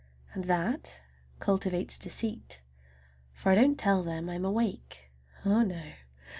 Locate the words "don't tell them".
3.53-4.31